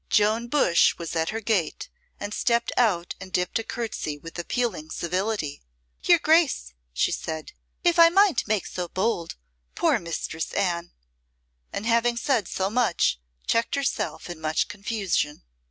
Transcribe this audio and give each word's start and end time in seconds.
Joan 0.09 0.47
Bush 0.47 0.97
was 0.97 1.15
at 1.15 1.29
her 1.29 1.41
gate 1.41 1.87
and 2.19 2.33
stepped 2.33 2.71
out 2.75 3.13
and 3.21 3.31
dipped 3.31 3.59
a 3.59 3.63
courtesy 3.63 4.17
with 4.17 4.39
appealing 4.39 4.89
civility. 4.89 5.61
"Your 6.05 6.17
Grace," 6.17 6.73
she 6.91 7.11
said, 7.11 7.51
"if 7.83 7.99
I 7.99 8.09
might 8.09 8.47
make 8.47 8.65
so 8.65 8.87
bold 8.87 9.35
poor 9.75 9.99
Mistress 9.99 10.53
Anne" 10.53 10.91
And 11.71 11.85
having 11.85 12.17
said 12.17 12.47
so 12.47 12.71
much 12.71 13.19
checked 13.45 13.75
herself 13.75 14.27
in 14.27 14.41
much 14.41 14.67
confusion. 14.67 15.43